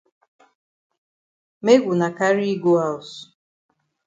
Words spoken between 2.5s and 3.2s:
go haus.